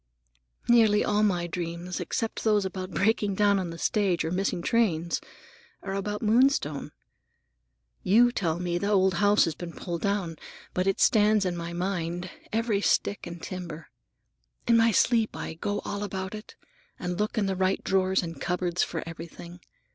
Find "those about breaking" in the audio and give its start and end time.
2.43-3.35